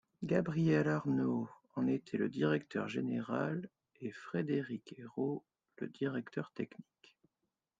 Gabriel 0.23 0.87
Arnaud 0.87 1.47
en 1.75 1.85
était 1.85 2.17
le 2.17 2.27
directeur 2.27 2.87
général 2.89 3.69
et 3.99 4.11
Frédéric 4.11 4.95
Airault 4.97 5.45
le 5.77 5.89
directeur 5.89 6.49
technique. 6.53 7.19